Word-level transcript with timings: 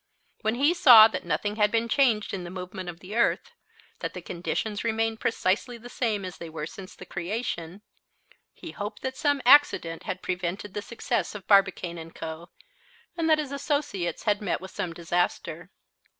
When 0.41 0.55
he 0.55 0.73
saw 0.73 1.07
that 1.09 1.25
nothing 1.27 1.57
had 1.57 1.69
been 1.69 1.87
changed 1.87 2.33
in 2.33 2.43
the 2.43 2.49
movement 2.49 2.89
of 2.89 3.01
the 3.01 3.15
earth, 3.15 3.51
that 3.99 4.15
the 4.15 4.21
conditions 4.23 4.83
remained 4.83 5.19
precisely 5.19 5.77
the 5.77 5.89
same 5.93 6.25
as 6.25 6.39
they 6.39 6.49
were 6.49 6.65
since 6.65 6.95
the 6.95 7.05
creation, 7.05 7.83
he 8.51 8.71
hoped 8.71 9.03
that 9.03 9.15
some 9.15 9.43
accident 9.45 10.01
had 10.01 10.23
prevented 10.23 10.73
the 10.73 10.81
success 10.81 11.35
of 11.35 11.45
Barbicane 11.45 12.09
& 12.11 12.13
Co., 12.15 12.49
and 13.15 13.29
that 13.29 13.37
his 13.37 13.51
associates 13.51 14.23
had 14.23 14.41
met 14.41 14.59
with 14.59 14.71
some 14.71 14.91
disaster. 14.91 15.69